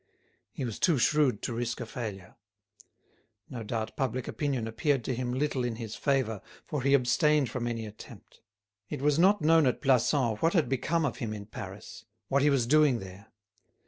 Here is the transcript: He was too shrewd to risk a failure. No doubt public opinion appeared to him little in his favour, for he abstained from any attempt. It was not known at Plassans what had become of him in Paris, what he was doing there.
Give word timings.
He 0.51 0.65
was 0.65 0.79
too 0.79 0.97
shrewd 0.97 1.43
to 1.43 1.53
risk 1.53 1.79
a 1.79 1.85
failure. 1.85 2.33
No 3.51 3.61
doubt 3.61 3.95
public 3.95 4.27
opinion 4.27 4.67
appeared 4.67 5.03
to 5.03 5.13
him 5.13 5.31
little 5.31 5.63
in 5.63 5.75
his 5.75 5.95
favour, 5.95 6.41
for 6.65 6.81
he 6.81 6.95
abstained 6.95 7.51
from 7.51 7.67
any 7.67 7.85
attempt. 7.85 8.41
It 8.89 9.03
was 9.03 9.19
not 9.19 9.43
known 9.43 9.67
at 9.67 9.79
Plassans 9.79 10.41
what 10.41 10.53
had 10.53 10.67
become 10.67 11.05
of 11.05 11.17
him 11.17 11.33
in 11.33 11.45
Paris, 11.45 12.05
what 12.29 12.41
he 12.41 12.49
was 12.49 12.65
doing 12.65 12.97
there. 12.97 13.27